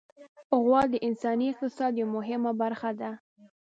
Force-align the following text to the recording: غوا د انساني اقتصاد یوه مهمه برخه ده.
غوا 0.63 0.81
د 0.93 0.95
انساني 1.07 1.45
اقتصاد 1.49 1.91
یوه 2.01 2.11
مهمه 2.17 2.51
برخه 2.61 2.91
ده. 2.99 3.11